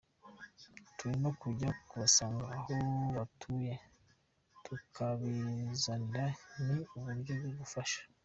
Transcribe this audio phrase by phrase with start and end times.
[0.95, 2.75] Turi no kujya kubasanga aho
[3.15, 3.73] batuye
[4.63, 6.25] tukabizanira,
[6.65, 7.99] ni uburyo bwo gufasha.